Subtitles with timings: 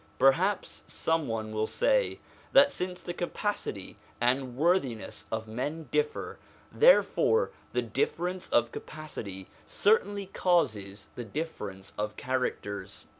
[0.17, 2.17] Perhaps some one will say,
[2.53, 6.39] that since the capacity and worthiness of men differ,
[6.71, 13.05] therefore the difference of capacity certainly causes the difference of characters.